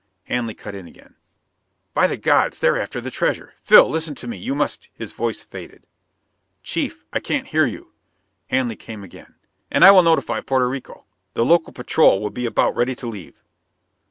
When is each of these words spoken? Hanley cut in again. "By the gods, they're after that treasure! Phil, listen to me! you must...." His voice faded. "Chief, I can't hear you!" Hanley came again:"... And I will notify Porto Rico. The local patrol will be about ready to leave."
Hanley 0.23 0.55
cut 0.55 0.73
in 0.73 0.87
again. 0.87 1.13
"By 1.93 2.07
the 2.07 2.17
gods, 2.17 2.57
they're 2.57 2.81
after 2.81 2.99
that 3.01 3.11
treasure! 3.11 3.53
Phil, 3.61 3.87
listen 3.87 4.15
to 4.15 4.27
me! 4.27 4.35
you 4.35 4.55
must...." 4.55 4.89
His 4.95 5.11
voice 5.11 5.43
faded. 5.43 5.85
"Chief, 6.63 7.05
I 7.13 7.19
can't 7.19 7.45
hear 7.45 7.67
you!" 7.67 7.93
Hanley 8.47 8.77
came 8.77 9.03
again:"... 9.03 9.35
And 9.71 9.85
I 9.85 9.91
will 9.91 10.01
notify 10.01 10.41
Porto 10.41 10.65
Rico. 10.65 11.05
The 11.35 11.45
local 11.45 11.71
patrol 11.71 12.19
will 12.19 12.31
be 12.31 12.47
about 12.47 12.75
ready 12.75 12.95
to 12.95 13.05
leave." 13.05 13.43